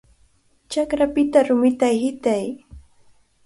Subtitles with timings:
[0.71, 2.45] ¡Chakrapita rumita hitay!